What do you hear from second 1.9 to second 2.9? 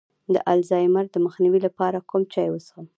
کوم چای وڅښم؟